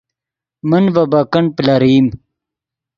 من 0.69 0.83
ڤے 0.93 1.03
بیکنڈ 1.11 1.47
پلرئیم 1.55 2.05